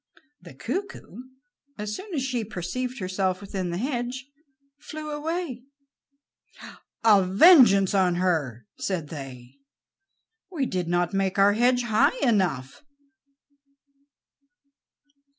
The 0.41 0.55
cuckoo, 0.55 1.25
as 1.77 1.95
soon 1.95 2.11
as 2.15 2.23
she 2.23 2.43
perceived 2.43 2.97
herself 2.97 3.39
within 3.39 3.69
the 3.69 3.77
hedge, 3.77 4.25
flew 4.79 5.11
away. 5.11 5.61
"A 7.03 7.23
vengeance 7.23 7.93
on 7.93 8.15
her!" 8.15 8.65
said 8.79 9.09
they. 9.09 9.59
"We 10.49 10.65
did 10.65 10.87
not 10.87 11.13
make 11.13 11.37
our 11.37 11.53
hedge 11.53 11.83
high 11.83 12.17
enough." 12.23 12.81